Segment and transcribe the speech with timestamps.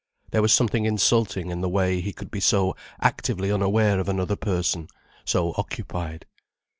[0.31, 4.35] There was something insulting in the way he could be so actively unaware of another
[4.35, 4.87] person,
[5.25, 6.25] so occupied.